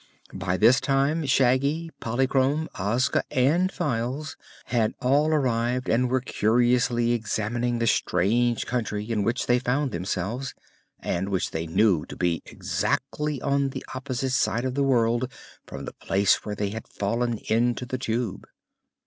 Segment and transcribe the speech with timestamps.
[0.33, 4.35] By this time, Shaggy, Polychrome, Ozga and Files
[4.65, 10.55] had all arrived and were curiously examining the strange country in which they found themselves
[11.01, 15.31] and which they knew to be exactly on the opposite side of the world
[15.67, 18.47] from the place where they had fallen into the Tube.